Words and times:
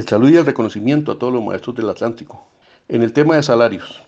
el 0.00 0.08
saludo 0.08 0.30
y 0.30 0.36
el 0.36 0.46
reconocimiento 0.46 1.12
a 1.12 1.18
todos 1.18 1.32
los 1.32 1.44
maestros 1.44 1.76
del 1.76 1.90
Atlántico. 1.90 2.46
En 2.88 3.02
el 3.02 3.12
tema 3.12 3.36
de 3.36 3.42
salarios, 3.42 4.02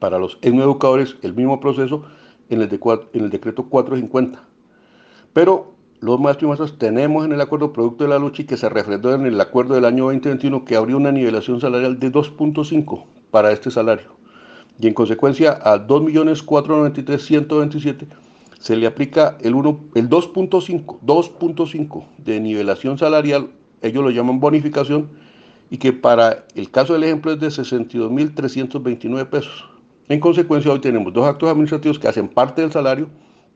Para 0.00 0.18
los 0.18 0.40
educadores, 0.42 1.14
el 1.22 1.34
mismo 1.34 1.60
proceso 1.60 2.02
en 2.48 2.60
el, 2.60 2.80
en 3.12 3.22
el 3.22 3.30
decreto 3.30 3.68
450. 3.68 4.42
Pero 5.32 5.76
los 6.00 6.18
maestros 6.18 6.42
y 6.42 6.46
maestras 6.48 6.76
tenemos 6.76 7.24
en 7.24 7.30
el 7.30 7.40
acuerdo 7.40 7.72
producto 7.72 8.02
de 8.02 8.10
la 8.10 8.18
lucha 8.18 8.42
y 8.42 8.44
que 8.44 8.56
se 8.56 8.68
refrendó 8.68 9.14
en 9.14 9.24
el 9.24 9.40
acuerdo 9.40 9.76
del 9.76 9.84
año 9.84 10.06
2021 10.06 10.64
que 10.64 10.74
abrió 10.74 10.96
una 10.96 11.12
nivelación 11.12 11.60
salarial 11.60 12.00
de 12.00 12.10
2.5 12.10 13.04
para 13.30 13.52
este 13.52 13.70
salario. 13.70 14.16
Y 14.80 14.88
en 14.88 14.94
consecuencia 14.94 15.60
a 15.62 15.86
2.493.127 15.86 18.08
se 18.58 18.74
le 18.74 18.88
aplica 18.88 19.38
el, 19.42 19.54
el 19.94 20.10
2.5, 20.10 20.98
2.5 21.06 22.04
de 22.18 22.40
nivelación 22.40 22.98
salarial 22.98 23.50
ellos 23.84 24.02
lo 24.02 24.10
llaman 24.10 24.40
bonificación, 24.40 25.08
y 25.70 25.78
que 25.78 25.92
para 25.92 26.46
el 26.54 26.70
caso 26.70 26.92
del 26.92 27.04
ejemplo 27.04 27.32
es 27.32 27.40
de 27.40 27.48
62.329 27.48 29.28
pesos. 29.28 29.68
En 30.08 30.20
consecuencia, 30.20 30.72
hoy 30.72 30.80
tenemos 30.80 31.12
dos 31.12 31.26
actos 31.26 31.48
administrativos 31.48 31.98
que 31.98 32.08
hacen 32.08 32.28
parte 32.28 32.62
del 32.62 32.72
salario, 32.72 33.08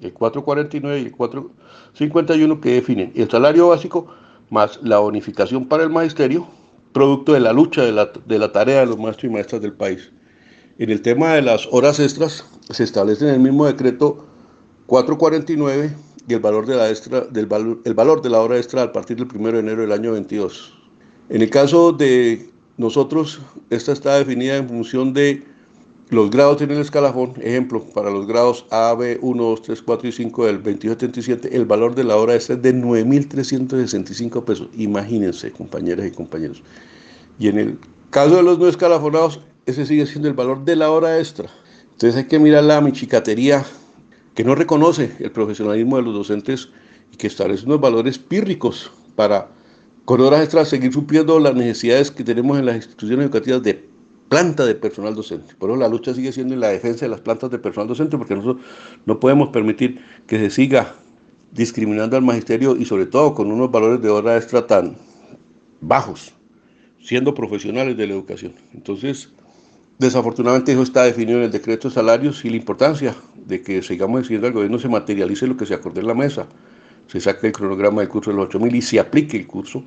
el 0.00 0.12
449 0.12 1.00
y 1.00 1.04
el 1.06 1.12
451, 1.12 2.60
que 2.60 2.74
definen 2.74 3.12
el 3.14 3.30
salario 3.30 3.68
básico 3.68 4.08
más 4.50 4.78
la 4.82 4.98
bonificación 4.98 5.66
para 5.66 5.84
el 5.84 5.90
magisterio, 5.90 6.46
producto 6.92 7.32
de 7.32 7.40
la 7.40 7.52
lucha 7.52 7.82
de 7.82 7.92
la, 7.92 8.10
de 8.26 8.38
la 8.38 8.52
tarea 8.52 8.80
de 8.80 8.86
los 8.86 8.98
maestros 8.98 9.24
y 9.24 9.34
maestras 9.34 9.62
del 9.62 9.72
país. 9.72 10.12
En 10.78 10.90
el 10.90 11.02
tema 11.02 11.34
de 11.34 11.42
las 11.42 11.66
horas 11.72 11.98
extras, 11.98 12.44
se 12.70 12.84
establece 12.84 13.28
en 13.28 13.34
el 13.34 13.40
mismo 13.40 13.66
decreto 13.66 14.26
449 14.86 15.94
y 16.28 16.34
el 16.34 16.40
valor 16.40 16.66
de 16.66 16.76
la 16.76 16.90
extra, 16.90 17.22
del 17.22 17.48
el 17.84 17.94
valor 17.94 18.22
de 18.22 18.30
la 18.30 18.40
hora 18.40 18.56
extra 18.56 18.82
a 18.82 18.92
partir 18.92 19.16
del 19.16 19.28
1 19.34 19.52
de 19.52 19.58
enero 19.58 19.82
del 19.82 19.92
año 19.92 20.12
22. 20.12 20.72
En 21.28 21.42
el 21.42 21.50
caso 21.50 21.92
de 21.92 22.50
nosotros, 22.76 23.40
esta 23.70 23.92
está 23.92 24.18
definida 24.18 24.56
en 24.56 24.68
función 24.68 25.12
de 25.12 25.42
los 26.10 26.30
grados 26.30 26.60
en 26.62 26.70
el 26.70 26.78
escalafón. 26.78 27.34
Ejemplo, 27.40 27.82
para 27.94 28.10
los 28.10 28.26
grados 28.26 28.66
A, 28.70 28.94
B, 28.94 29.18
1, 29.20 29.42
2, 29.42 29.62
3, 29.62 29.82
4 29.82 30.08
y 30.08 30.12
5 30.12 30.46
del 30.46 30.56
2277, 30.56 31.56
el 31.56 31.64
valor 31.64 31.94
de 31.94 32.04
la 32.04 32.16
hora 32.16 32.34
extra 32.34 32.56
es 32.56 32.62
de 32.62 32.74
9.365 32.74 34.44
pesos. 34.44 34.68
Imagínense, 34.76 35.50
compañeras 35.52 36.06
y 36.06 36.10
compañeros. 36.10 36.62
Y 37.38 37.48
en 37.48 37.58
el 37.58 37.78
caso 38.10 38.36
de 38.36 38.42
los 38.42 38.58
no 38.58 38.68
escalafonados, 38.68 39.40
ese 39.66 39.86
sigue 39.86 40.06
siendo 40.06 40.28
el 40.28 40.34
valor 40.34 40.64
de 40.64 40.76
la 40.76 40.90
hora 40.90 41.18
extra. 41.18 41.48
Entonces 41.92 42.16
hay 42.16 42.28
que 42.28 42.38
mirar 42.38 42.64
la 42.64 42.80
michicatería 42.80 43.64
que 44.34 44.44
no 44.44 44.54
reconoce 44.54 45.12
el 45.20 45.30
profesionalismo 45.30 45.96
de 45.96 46.02
los 46.02 46.14
docentes 46.14 46.70
y 47.12 47.16
que 47.16 47.26
establece 47.26 47.66
unos 47.66 47.80
valores 47.80 48.18
pírricos 48.18 48.90
para, 49.14 49.48
con 50.04 50.20
horas 50.20 50.42
extras, 50.42 50.68
seguir 50.68 50.92
supliendo 50.92 51.38
las 51.38 51.54
necesidades 51.54 52.10
que 52.10 52.24
tenemos 52.24 52.58
en 52.58 52.66
las 52.66 52.76
instituciones 52.76 53.26
educativas 53.26 53.62
de 53.62 53.88
planta 54.28 54.64
de 54.64 54.74
personal 54.74 55.14
docente. 55.14 55.54
Por 55.54 55.70
eso 55.70 55.78
la 55.78 55.88
lucha 55.88 56.12
sigue 56.14 56.32
siendo 56.32 56.54
en 56.54 56.60
la 56.60 56.68
defensa 56.68 57.04
de 57.04 57.10
las 57.10 57.20
plantas 57.20 57.50
de 57.50 57.58
personal 57.58 57.88
docente, 57.88 58.18
porque 58.18 58.34
nosotros 58.34 58.64
no 59.06 59.20
podemos 59.20 59.50
permitir 59.50 60.00
que 60.26 60.38
se 60.38 60.50
siga 60.50 60.94
discriminando 61.52 62.16
al 62.16 62.22
magisterio 62.22 62.76
y 62.76 62.84
sobre 62.84 63.06
todo 63.06 63.34
con 63.34 63.52
unos 63.52 63.70
valores 63.70 64.02
de 64.02 64.08
hora 64.08 64.36
extra 64.36 64.66
tan 64.66 64.96
bajos, 65.80 66.34
siendo 67.00 67.34
profesionales 67.34 67.96
de 67.96 68.08
la 68.08 68.14
educación. 68.14 68.54
Entonces, 68.72 69.32
Desafortunadamente 69.98 70.72
eso 70.72 70.82
está 70.82 71.04
definido 71.04 71.38
en 71.38 71.44
el 71.44 71.52
decreto 71.52 71.88
de 71.88 71.94
salarios 71.94 72.44
y 72.44 72.50
la 72.50 72.56
importancia 72.56 73.14
de 73.46 73.62
que 73.62 73.80
sigamos 73.80 74.20
exigiendo 74.20 74.48
al 74.48 74.52
gobierno 74.52 74.78
se 74.78 74.88
materialice 74.88 75.46
lo 75.46 75.56
que 75.56 75.66
se 75.66 75.74
acordó 75.74 76.00
en 76.00 76.08
la 76.08 76.14
mesa. 76.14 76.46
Se 77.06 77.20
saque 77.20 77.46
el 77.48 77.52
cronograma 77.52 78.00
del 78.00 78.08
curso 78.08 78.30
de 78.30 78.36
los 78.36 78.48
8.000 78.48 78.74
y 78.74 78.82
se 78.82 78.98
aplique 78.98 79.36
el 79.36 79.46
curso. 79.46 79.84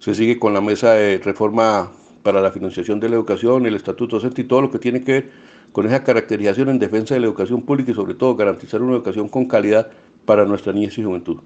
Se 0.00 0.12
sigue 0.14 0.40
con 0.40 0.54
la 0.54 0.60
mesa 0.60 0.94
de 0.94 1.18
reforma 1.18 1.92
para 2.24 2.40
la 2.40 2.50
financiación 2.50 2.98
de 2.98 3.08
la 3.08 3.14
educación, 3.14 3.66
el 3.66 3.76
estatuto 3.76 4.16
docente 4.16 4.42
y 4.42 4.44
todo 4.44 4.62
lo 4.62 4.70
que 4.72 4.80
tiene 4.80 5.02
que 5.02 5.12
ver 5.12 5.30
con 5.70 5.86
esa 5.86 6.02
caracterización 6.02 6.68
en 6.70 6.78
defensa 6.80 7.14
de 7.14 7.20
la 7.20 7.26
educación 7.26 7.62
pública 7.62 7.92
y 7.92 7.94
sobre 7.94 8.14
todo 8.14 8.34
garantizar 8.34 8.82
una 8.82 8.94
educación 8.94 9.28
con 9.28 9.44
calidad 9.46 9.90
para 10.24 10.44
nuestra 10.46 10.72
niñez 10.72 10.98
y 10.98 11.04
juventud. 11.04 11.38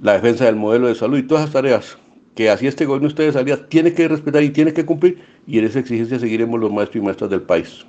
La 0.00 0.14
defensa 0.14 0.46
del 0.46 0.56
modelo 0.56 0.88
de 0.88 0.94
salud 0.94 1.18
y 1.18 1.24
todas 1.24 1.44
esas 1.44 1.52
tareas 1.52 1.98
que 2.34 2.50
así 2.50 2.66
este 2.66 2.86
gobierno 2.86 3.08
ustedes 3.08 3.34
salía 3.34 3.68
tiene 3.68 3.92
que 3.94 4.08
respetar 4.08 4.42
y 4.42 4.50
tiene 4.50 4.72
que 4.72 4.86
cumplir 4.86 5.18
y 5.46 5.58
en 5.58 5.64
esa 5.64 5.80
exigencia 5.80 6.18
seguiremos 6.18 6.58
los 6.60 6.72
maestros 6.72 7.02
y 7.02 7.04
maestras 7.04 7.30
del 7.30 7.42
país. 7.42 7.86